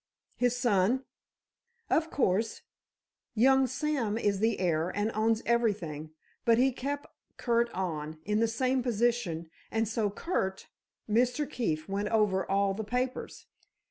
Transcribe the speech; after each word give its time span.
"His 0.35 0.57
son?" 0.57 1.05
"Of 1.87 2.09
course, 2.09 2.63
young 3.35 3.67
Sam 3.67 4.17
is 4.17 4.39
the 4.39 4.59
heir, 4.59 4.89
and 4.89 5.11
owns 5.13 5.43
everything, 5.45 6.09
but 6.43 6.57
he 6.57 6.71
kept 6.71 7.05
Curt 7.37 7.69
on, 7.69 8.17
in 8.25 8.39
the 8.39 8.47
same 8.47 8.81
position, 8.81 9.51
and 9.69 9.87
so, 9.87 10.09
Curt—Mr. 10.09 11.47
Keefe 11.47 11.87
went 11.87 12.07
over 12.09 12.49
all 12.49 12.73
the 12.73 12.83
papers. 12.83 13.45